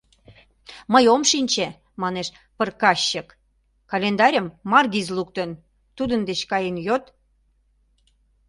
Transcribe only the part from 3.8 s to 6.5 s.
календарьым Маргиз луктын, тудын деч